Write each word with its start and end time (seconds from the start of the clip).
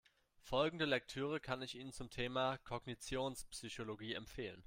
Folgende 0.41 0.85
Lektüre 0.85 1.39
kann 1.39 1.61
ich 1.61 1.77
Ihnen 1.77 1.91
zum 1.93 2.09
Thema 2.09 2.57
Kognitionspsychologie 2.57 4.13
empfehlen. 4.15 4.59